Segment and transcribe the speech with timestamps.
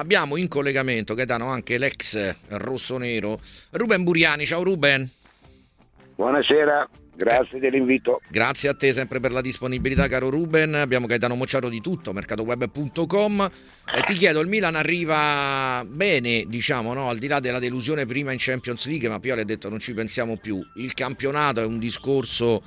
[0.00, 4.46] Abbiamo in collegamento Gaetano anche l'ex rossonero Ruben Buriani.
[4.46, 5.10] Ciao Ruben.
[6.14, 8.20] Buonasera, grazie dell'invito.
[8.28, 10.76] Grazie a te sempre per la disponibilità, caro Ruben.
[10.76, 13.50] Abbiamo Gaetano Mocciaro di tutto, mercatoweb.com.
[13.92, 17.08] E ti chiedo, il Milan arriva bene, diciamo, no?
[17.08, 19.94] al di là della delusione prima in Champions League, ma Pioli ha detto non ci
[19.94, 20.64] pensiamo più.
[20.76, 22.62] Il campionato è un discorso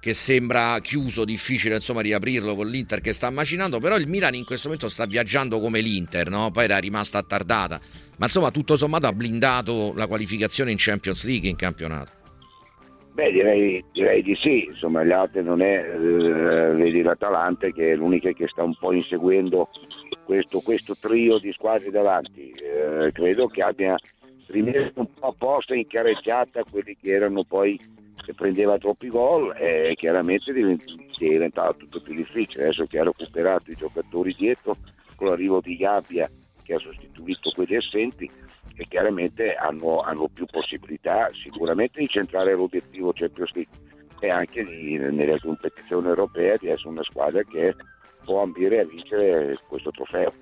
[0.00, 4.46] che sembra chiuso, difficile insomma riaprirlo con l'Inter che sta macinando, però il Milan in
[4.46, 6.50] questo momento sta viaggiando come l'Inter, no?
[6.50, 7.78] poi era rimasta attardata,
[8.16, 12.12] ma insomma tutto sommato ha blindato la qualificazione in Champions League in campionato.
[13.12, 17.94] Beh, direi, direi di sì, insomma gli altri non è, eh, vedi l'Atalante che è
[17.94, 19.68] l'unica che sta un po' inseguendo
[20.24, 23.96] questo, questo trio di squadre davanti, eh, credo che abbia
[24.46, 27.78] rimesso un po' a posto in careggiata quelli che erano poi
[28.30, 32.64] che prendeva troppi gol e chiaramente diventava tutto più difficile.
[32.64, 34.76] Adesso che ha recuperato i giocatori dietro
[35.16, 36.30] con l'arrivo di Gabbia
[36.62, 38.30] che ha sostituito quelli assenti
[38.76, 43.76] e chiaramente hanno, hanno più possibilità sicuramente di centrare l'obiettivo Champions League
[44.20, 47.74] e anche di, nelle competizioni europee di essere una squadra che
[48.24, 50.32] può ambire a vincere questo trofeo.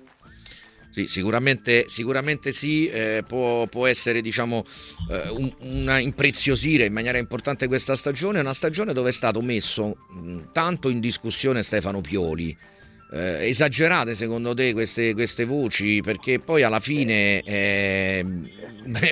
[0.91, 4.63] Sì, sicuramente, sicuramente sì, eh, può, può, essere diciamo,
[5.11, 9.97] eh, un, una impreziosire in maniera importante questa stagione, una stagione dove è stato messo
[10.09, 12.57] mh, tanto in discussione Stefano Pioli.
[13.11, 16.01] Eh, esagerate secondo te queste, queste, voci?
[16.01, 18.23] Perché poi alla fine, eh,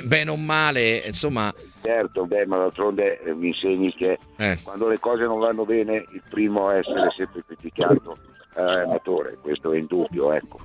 [0.04, 1.52] bene o male, insomma...
[1.80, 4.58] Certo, beh, ma d'altronde eh, mi insegni che eh.
[4.62, 8.16] quando le cose non vanno bene il primo a essere sempre criticato
[8.52, 10.58] è l'amatore, questo è indubbio, ecco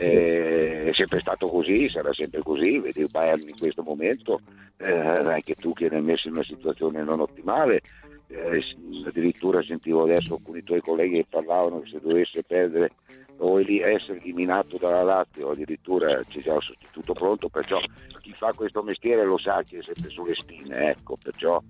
[0.00, 4.40] eh, è sempre stato così, sarà sempre così, vedi il Bayern in questo momento,
[4.78, 7.82] eh, anche tu che ne hai messo in una situazione non ottimale,
[8.28, 8.64] eh,
[9.06, 12.92] addirittura sentivo adesso alcuni tuoi colleghi che parlavano che se dovesse perdere
[13.38, 17.78] o essere eliminato dalla Lazio addirittura c'è già un sostituto pronto, perciò
[18.22, 21.60] chi fa questo mestiere lo sa che è sempre sulle spine, ecco, perciò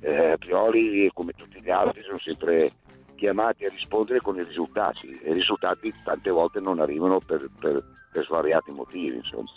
[0.00, 2.70] eh, Prioli come tutti gli altri sono sempre
[3.20, 7.84] chiamati a rispondere con i risultati e i risultati tante volte non arrivano per, per,
[8.10, 9.16] per svariati motivi.
[9.16, 9.50] Insomma.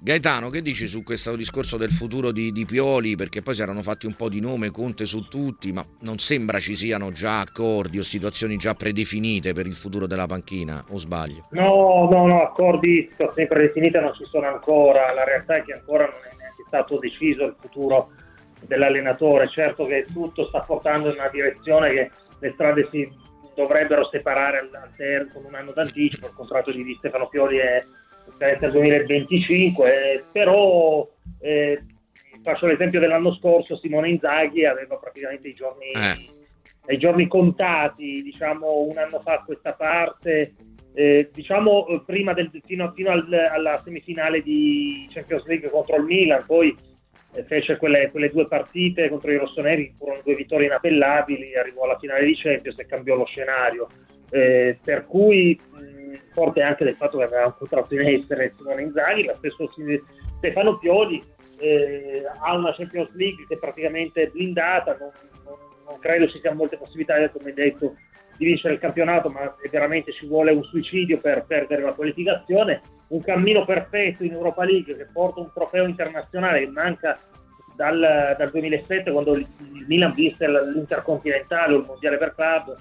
[0.00, 3.16] Gaetano, che dici su questo discorso del futuro di, di, Pioli?
[3.16, 6.60] Perché poi si erano fatti un po' di nome, Conte su tutti, ma non sembra
[6.60, 11.48] ci siano già accordi o situazioni già predefinite per il futuro della panchina, o sbaglio?
[11.50, 15.12] No, no, no, accordi, situazioni predefinite non ci sono ancora.
[15.12, 18.10] La realtà è che ancora non è neanche stato deciso il futuro
[18.60, 19.48] dell'allenatore.
[19.48, 23.08] Certo che tutto sta portando in una direzione che le strade si
[23.54, 27.84] dovrebbero separare al, al ter- con un anno d'anticipo, il contratto di Stefano Pioli è
[28.36, 31.08] scadenza del 2025, eh, però
[31.40, 31.82] eh,
[32.42, 36.94] faccio l'esempio dell'anno scorso, Simone Inzaghi aveva praticamente i giorni, eh.
[36.94, 40.54] i giorni contati, diciamo un anno fa a questa parte,
[40.94, 46.44] eh, diciamo prima del, fino, fino al, alla semifinale di Champions League contro il Milan,
[46.46, 46.76] poi
[47.46, 52.24] fece quelle, quelle, due partite contro i rossoneri, furono due vittorie inappellabili, arrivò alla finale
[52.24, 53.86] di Champions e cambiò lo scenario.
[54.30, 58.82] Eh, per cui mh, forte anche del fatto che aveva un contratto in essere Simone
[58.82, 59.70] Inzaghi, lo stesso
[60.38, 61.22] Stefano Pioli
[61.58, 65.10] eh, ha una Champions League che è praticamente blindata, non,
[65.44, 65.56] non,
[65.88, 67.96] non credo ci siano molte possibilità, come detto,
[68.36, 72.80] di vincere il campionato, ma veramente ci vuole un suicidio per perdere la qualificazione.
[73.08, 77.18] Un cammino perfetto in Europa League che porta un trofeo internazionale che manca
[77.74, 79.46] dal, dal 2007 quando il
[79.86, 82.76] Milan vinse l'Intercontinentale o il Mondiale per Club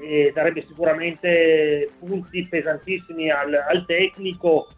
[0.00, 4.68] e darebbe sicuramente punti pesantissimi al, al tecnico.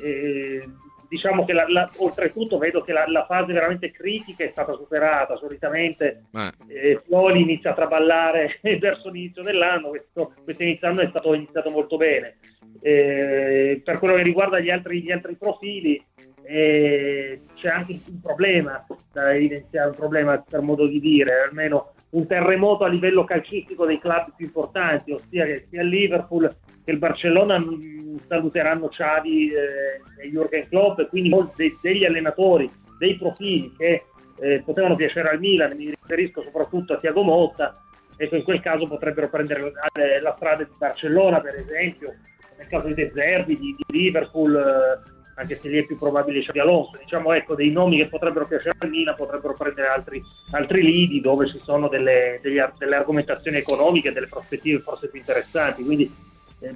[0.00, 0.68] E,
[1.08, 5.36] diciamo che la, la, oltretutto vedo che la, la, fase veramente critica è stata superata.
[5.36, 6.24] Solitamente
[6.68, 11.70] eh, Flori inizia a traballare verso l'inizio dell'anno, questo, questo inizio anno è stato iniziato
[11.70, 12.36] molto bene.
[12.80, 16.02] Eh, per quello che riguarda gli altri, gli altri profili,
[16.42, 22.26] eh, c'è anche un problema da evidenziare, un problema per modo di dire, almeno un
[22.26, 26.54] terremoto a livello calcistico dei club più importanti, ossia che sia il Liverpool
[26.86, 27.60] che il Barcellona
[28.28, 34.04] saluteranno Xavi eh, e Jürgen Klopp, quindi molti degli allenatori, dei profili che
[34.38, 37.74] eh, potevano piacere al Milan, mi riferisco soprattutto a Tiago Motta,
[38.16, 39.72] ecco in quel caso potrebbero prendere la,
[40.22, 42.14] la strada di Barcellona per esempio,
[42.56, 46.40] nel caso di De Zerbi, di, di Liverpool, eh, anche se lì è più probabile
[46.40, 50.22] Xavi Alonso, diciamo ecco dei nomi che potrebbero piacere al Milan, potrebbero prendere altri,
[50.52, 55.82] altri lidi dove ci sono delle, degli, delle argomentazioni economiche, delle prospettive forse più interessanti,
[55.82, 56.25] quindi eh,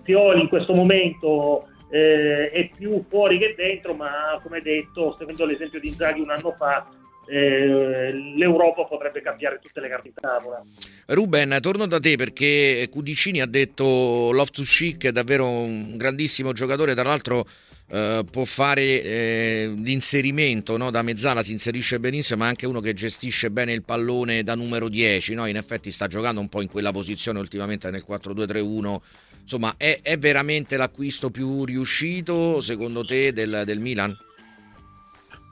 [0.02, 5.80] Pioli in questo momento eh, è più fuori che dentro, ma come detto, seguendo l'esempio
[5.80, 6.86] di Inzaghi un anno fa,
[7.26, 10.62] eh, l'Europa potrebbe cambiare tutte le carte in tavola.
[11.06, 16.94] Ruben, torno da te perché Cudicini ha detto to Chic è davvero un grandissimo giocatore,
[16.94, 17.46] tra l'altro
[17.92, 20.90] eh, può fare eh, l'inserimento no?
[20.90, 24.88] da mezzala, si inserisce benissimo, ma anche uno che gestisce bene il pallone da numero
[24.88, 25.34] 10.
[25.34, 25.46] No?
[25.46, 28.96] In effetti sta giocando un po' in quella posizione ultimamente nel 4-2-3-1.
[29.42, 34.16] Insomma, è, è veramente l'acquisto più riuscito secondo te del, del Milan?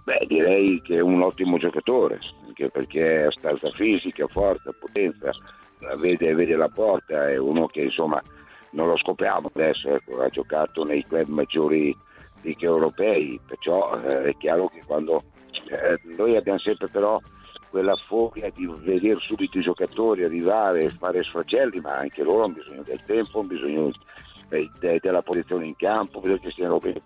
[0.04, 5.30] Beh, direi che è un ottimo giocatore, anche perché ha stazza fisica, forza, potenza,
[5.98, 8.22] vede, vede la porta, è uno che insomma
[8.70, 11.94] non lo scopriamo adesso, ecco, ha giocato nei club maggiori
[12.40, 15.24] dico, europei, perciò eh, è chiaro che quando
[15.68, 17.20] eh, noi abbiamo sempre però
[17.70, 22.54] quella foglia di vedere subito i giocatori arrivare e fare sfracelli, ma anche loro hanno
[22.54, 23.92] bisogno del tempo, hanno bisogno
[24.48, 27.00] de, de, della posizione in campo, bisogna che stiano bene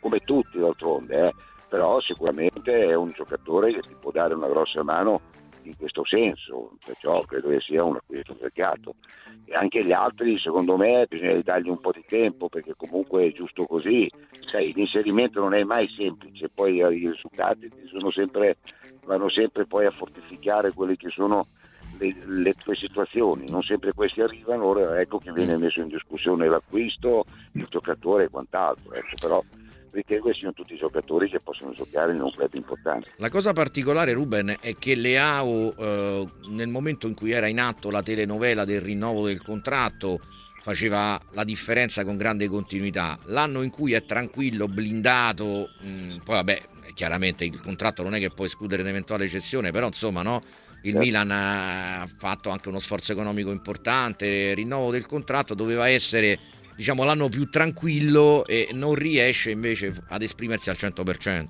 [0.00, 1.34] come tutti d'altronde, eh.
[1.68, 5.20] però sicuramente è un giocatore che ti può dare una grossa mano
[5.62, 8.94] in questo senso, perciò credo che sia un acquisto mercato.
[9.54, 13.64] Anche gli altri, secondo me, bisogna dargli un po' di tempo perché comunque è giusto
[13.64, 14.10] così.
[14.50, 17.70] Sai, l'inserimento non è mai semplice, poi i risultati
[18.10, 18.56] sempre,
[19.04, 21.46] vanno sempre poi a fortificare quelle che sono
[21.98, 26.48] le, le, tue situazioni, non sempre questi arrivano, ora ecco che viene messo in discussione
[26.48, 29.42] l'acquisto, il giocatore e quant'altro, ecco, però
[29.94, 33.12] ritengo che siano tutti giocatori che possono giocare in un club importante.
[33.16, 37.90] La cosa particolare, Ruben, è che Leao, eh, nel momento in cui era in atto
[37.90, 40.20] la telenovela del rinnovo del contratto,
[40.60, 43.18] faceva la differenza con grande continuità.
[43.26, 46.62] L'anno in cui è tranquillo, blindato, mh, mm, poi vabbè,
[46.94, 50.40] chiaramente il contratto non è che può escludere un'eventuale cessione, però insomma, no?
[50.82, 50.98] Il certo.
[50.98, 56.38] Milan ha fatto anche uno sforzo economico importante, il rinnovo del contratto doveva essere
[56.76, 61.46] diciamo, l'anno più tranquillo e non riesce invece ad esprimersi al 100%.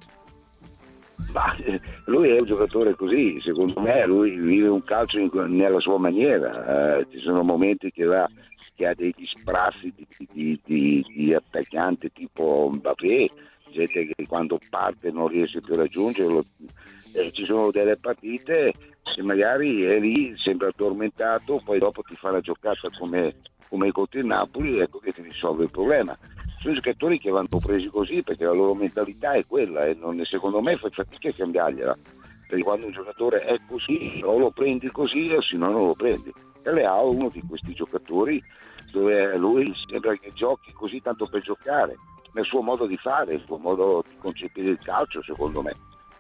[1.33, 5.81] Ma eh, lui è un giocatore così, secondo me lui vive un calcio in, nella
[5.81, 8.29] sua maniera, eh, ci sono momenti che, va,
[8.75, 13.31] che ha degli sprazzi di, di, di, di, attaccante tipo Mbappé,
[13.71, 16.45] gente che quando parte non riesce più a raggiungerlo,
[17.13, 18.73] eh, ci sono delle partite
[19.05, 23.35] che magari è lì, sembra tormentato, poi dopo ti fa la giocata come
[23.75, 26.17] come contro il Napoli, ecco che ti risolve il problema.
[26.61, 30.61] Sono giocatori che vanno presi così perché la loro mentalità è quella e non, secondo
[30.61, 31.99] me fai fatica a cambiargliela.
[32.47, 35.95] Perché quando un giocatore è così, o lo prendi così o se no non lo
[35.95, 36.33] prendi.
[36.63, 38.41] E Leao è uno di questi giocatori
[38.93, 41.97] dove lui sembra che giochi così tanto per giocare,
[42.33, 45.75] nel suo modo di fare, il suo modo di concepire il calcio, secondo me.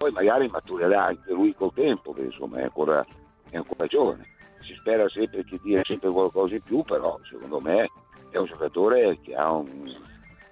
[0.04, 3.02] Poi magari maturerà anche lui col tempo, che insomma è ancora,
[3.48, 7.90] è ancora giovane si spera sempre che dia sempre qualcosa in più, però secondo me
[8.30, 9.66] è un giocatore che ha un,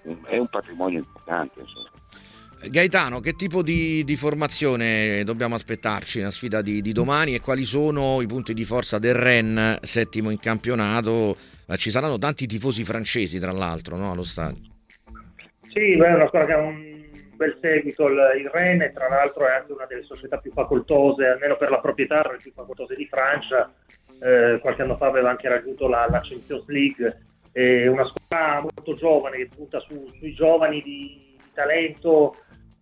[0.05, 1.61] un, è un patrimonio importante.
[1.61, 1.91] Insomma.
[2.71, 7.65] Gaetano, che tipo di, di, formazione dobbiamo aspettarci nella sfida di, di, domani e quali
[7.65, 11.37] sono i punti di forza del Rennes, settimo in campionato?
[11.77, 14.63] Ci saranno tanti tifosi francesi, tra l'altro, no, allo stadio.
[15.69, 16.92] Sì, beh, è una squadra che ha un
[17.45, 21.57] bel seguito il, il Rennes, tra l'altro è anche una delle società più facoltose, almeno
[21.57, 23.71] per la proprietà, le più facoltose di Francia
[24.23, 28.95] eh, qualche anno fa aveva anche raggiunto la, la Champions League, è una squadra molto
[28.95, 32.37] giovane che punta su, sui giovani di, di talento,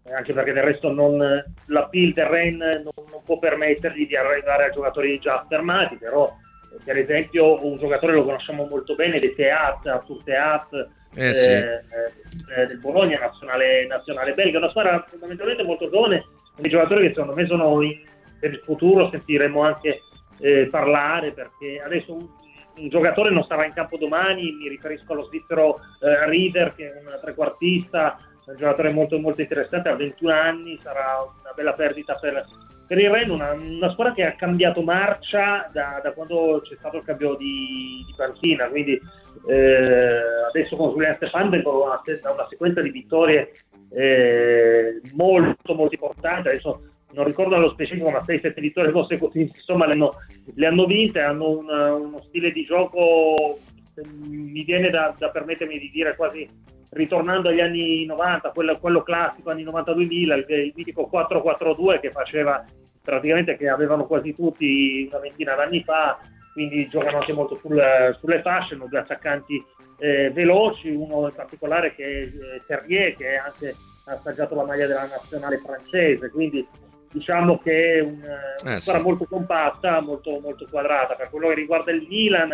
[0.05, 1.19] eh, anche perché del resto non,
[1.67, 6.31] la PIL del Rennes non, non, può permettergli di arrivare a giocatori già affermati, però
[6.85, 11.51] per esempio un giocatore lo conosciamo molto bene, De Teat, Arthur Teat, eh, sì.
[11.51, 11.83] Eh,
[12.57, 16.25] eh, del Bologna, nazionale, nazionale belga, una squadra fondamentalmente molto giovane,
[16.57, 17.99] dei giocatori che secondo me sono in,
[18.39, 20.03] per il futuro sentiremo anche
[20.39, 22.27] eh, parlare perché adesso un,
[22.77, 26.93] un, giocatore non sarà in campo domani, mi riferisco allo svizzero eh, Rieder che è
[26.99, 32.45] un trequartista, un giocatore molto, molto interessante, ha 21 anni, sarà una bella perdita per,
[32.91, 36.97] per il Ren, una, una, squadra che ha cambiato marcia da, da quando c'è stato
[36.97, 39.01] il cambio di, di panchina, quindi
[39.47, 43.53] eh, adesso con Julian Stefan vengono una, una sequenza di vittorie
[43.93, 46.83] eh, molto molto importanti, adesso
[47.13, 50.15] non ricordo nello specifico, ma 6-7 vittorie consecutive, insomma, le hanno,
[50.53, 53.61] le hanno vinte, hanno un, uno stile di gioco,
[53.95, 56.49] mi viene da, da, permettermi di dire quasi
[56.91, 62.65] ritornando agli anni 90, quello, quello classico, anni 92-2000, il, il mitico 4-4-2 che faceva
[63.03, 66.19] praticamente che avevano quasi tutti una ventina d'anni fa,
[66.53, 69.63] quindi giocano anche molto sul, sulle fasce, hanno due attaccanti
[69.99, 73.75] eh, veloci, uno in particolare che è eh, Terrier, che anche
[74.07, 76.67] ha assaggiato la maglia della nazionale francese, quindi
[77.13, 79.07] diciamo che è un, eh, una squadra sì.
[79.07, 81.15] molto compatta, molto, molto, quadrata.
[81.15, 82.51] Per quello che riguarda il Milan,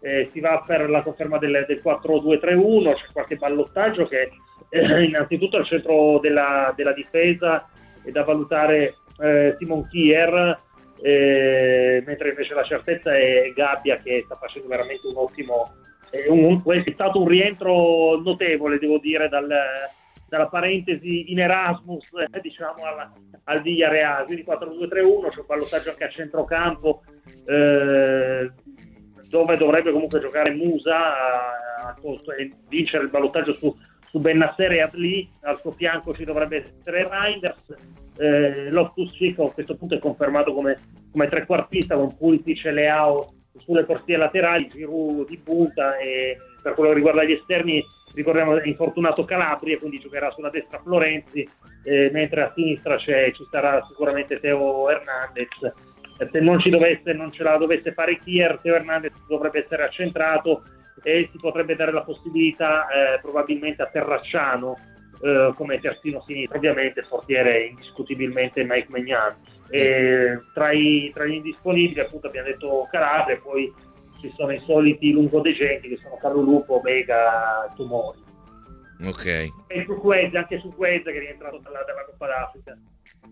[0.00, 4.30] eh, si va per la conferma del, del 4-2-3-1, c'è qualche ballottaggio che
[4.68, 7.68] eh, innanzitutto al centro della, della, difesa
[8.02, 10.58] è da valutare eh, Simon Kier,
[11.00, 15.72] eh, mentre invece la certezza è Gabbia che sta facendo veramente un ottimo...
[16.28, 19.46] Un, è stato un rientro notevole, devo dire, dal,
[20.28, 23.12] dalla parentesi in Erasmus eh, diciamo alla,
[23.44, 24.24] al Villarreal.
[24.24, 27.02] Quindi 4-2-3-1 c'è un ballottaggio anche a centrocampo
[27.46, 28.52] eh,
[29.28, 31.02] dove dovrebbe comunque giocare Musa
[32.36, 33.74] e vincere il ballottaggio su,
[34.08, 37.74] su Bennasser e Adli al suo fianco ci dovrebbe essere Reinders.
[38.16, 40.76] Eh, Loftus Cheek a questo punto è confermato come,
[41.12, 46.90] come trequartista con Pulisic e Leao sulle corsie laterali, Giroud di punta e per quello
[46.90, 51.48] che riguarda gli esterni ricordiamo è infortunato Calabria quindi giocherà sulla destra Florenzi
[51.84, 55.72] eh, mentre a sinistra ci sarà sicuramente Teo Hernandez
[56.30, 60.62] se non, ci dovesse, non ce la dovesse fare Kier Teo Hernandez dovrebbe essere accentrato
[61.02, 64.76] e si potrebbe dare la possibilità eh, probabilmente a Terracciano
[65.20, 69.36] eh, come terzino sinistro ovviamente portiere indiscutibilmente Mike Magnan
[69.70, 73.72] e tra, i, tra gli indisponibili appunto abbiamo detto Calabria poi
[74.20, 78.18] ci sono i soliti lungodegenti che sono Carlo Lupo, Vega, Tumori.
[79.04, 79.26] Ok.
[79.68, 82.76] E su Quez, anche su Quez che è rientrato dalla, dalla Coppa d'Africa.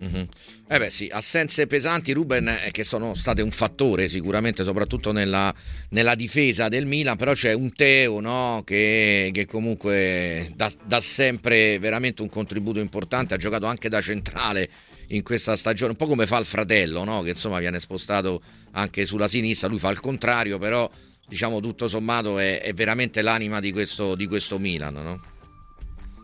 [0.05, 0.25] Mm-hmm.
[0.69, 5.55] Eh beh sì, assenze pesanti Ruben eh, che sono state un fattore sicuramente soprattutto nella,
[5.91, 12.23] nella difesa del Milan, però c'è un Teo no, che, che, comunque dà, sempre veramente
[12.23, 14.69] un contributo importante, ha giocato anche da centrale
[15.09, 17.23] in questa stagione, un po' come fa il fratello, no?
[17.23, 20.91] che insomma viene spostato anche sulla sinistra, lui fa il contrario, però
[21.27, 24.95] diciamo tutto sommato è, è veramente l'anima di questo, di questo Milan.
[24.95, 25.35] No?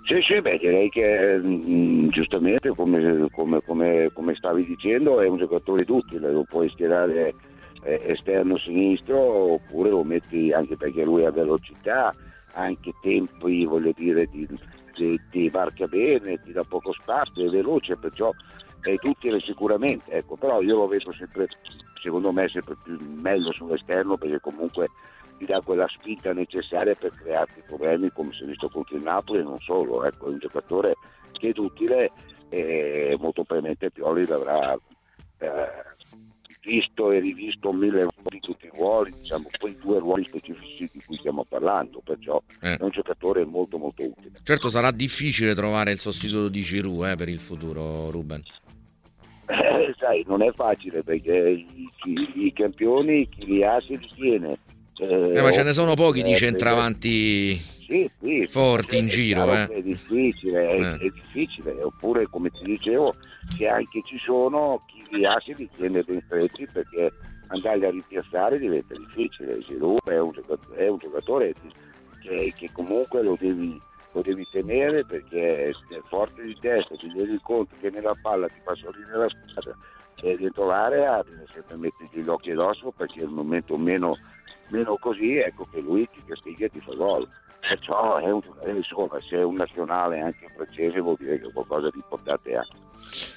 [0.05, 5.29] Sì, sì, beh, direi che mh, mm, giustamente, come, come, come, come, stavi dicendo, è
[5.29, 7.35] un giocatore utile, lo puoi schierare
[7.85, 9.19] eh, esterno sinistro
[9.55, 12.13] oppure lo metti anche perché lui ha velocità,
[12.55, 14.47] anche tempi, voglio dire, di,
[14.97, 18.33] di, di varca bene, ti dà poco spazio, è veloce, perciò
[18.91, 21.49] è utile sicuramente, ecco, però io lo vedo sempre,
[22.01, 24.89] secondo me, sempre più meglio sull'esterno perché comunque
[25.39, 29.41] ti dà quella spinta necessaria per crearti problemi come si è visto contro il Napoli
[29.41, 30.95] e non solo, ecco, è un giocatore
[31.33, 32.11] che è utile
[32.49, 34.79] e molto probabilmente Pioli l'avrà
[35.39, 35.49] eh,
[36.63, 41.17] visto e rivisto mille volte tutti i ruoli, diciamo quei due ruoli specifici di cui
[41.17, 42.77] stiamo parlando, perciò eh.
[42.77, 44.39] è un giocatore molto molto utile.
[44.43, 48.43] Certo sarà difficile trovare il sostituto di Giroud eh, per il futuro Ruben.
[49.93, 51.91] Eh, sai, non è facile perché i,
[52.35, 54.59] i, campioni chi li ha si li tiene.
[54.99, 59.53] Eh, ma ce ne sono pochi di centravanti sì, sì, forti in giro.
[59.53, 59.67] Eh.
[59.67, 60.95] È difficile, è, eh.
[60.95, 63.15] è, difficile, oppure come ti dicevo,
[63.57, 67.13] se anche ci sono, chi li ha si li tiene ben stretti perché
[67.49, 69.59] andarli a ripiazzare diventa difficile.
[69.59, 71.55] Giroud è un giocatore, è un giocatore
[72.23, 73.79] che, che comunque lo devi
[74.13, 75.73] lo devi tenere perché è
[76.05, 79.77] forte di testa, ti rendi conto che nella palla ti fa sorridere la squadra
[80.23, 84.17] e dentro l'area devi sempre mettergli gli occhi addosso perché nel momento meno,
[84.69, 87.29] meno così ecco che lui ti castiga e ti fa gol.
[87.61, 88.41] Perciò è un,
[88.75, 92.67] insomma, se è un nazionale anche francese vuol dire che qualcosa di importante ha.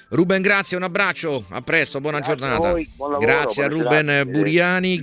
[0.08, 2.68] Ruben, grazie, un abbraccio, a presto, buona grazie giornata.
[2.68, 4.30] A voi, grazie a Ruben serata.
[4.30, 5.02] Buriani.